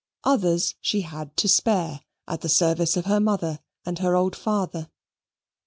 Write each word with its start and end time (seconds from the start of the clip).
Others 0.23 0.73
she 0.81 1.01
had 1.01 1.37
to 1.37 1.47
spare, 1.47 2.01
at 2.27 2.41
the 2.41 2.49
service 2.49 2.97
of 2.97 3.05
her 3.05 3.19
mother 3.19 3.59
and 3.85 3.99
her 3.99 4.15
old 4.15 4.35
father. 4.35 4.89